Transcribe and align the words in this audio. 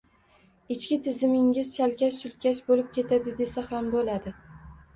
Ichki 0.75 0.97
tizimingiz 1.07 1.69
chalkash-chulkash 1.75 2.63
bo‘lib 2.73 2.91
ketadi 2.99 3.37
desa 3.45 3.69
ham 3.71 3.95
bo‘ladi. 3.97 4.39